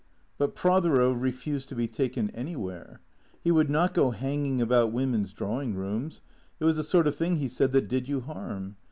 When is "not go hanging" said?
3.69-4.59